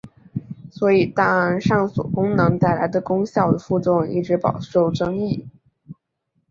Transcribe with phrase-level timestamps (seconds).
[0.71, 5.47] 所以档案上锁功能带来的功效与副作用一直饱受争议。